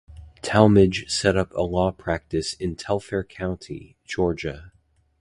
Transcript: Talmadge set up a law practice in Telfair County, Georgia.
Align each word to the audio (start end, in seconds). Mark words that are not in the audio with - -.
Talmadge 0.41 1.07
set 1.11 1.37
up 1.37 1.53
a 1.53 1.61
law 1.61 1.91
practice 1.91 2.55
in 2.55 2.75
Telfair 2.75 3.23
County, 3.23 3.97
Georgia. 4.03 4.71